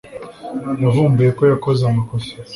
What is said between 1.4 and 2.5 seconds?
yakoze amakosa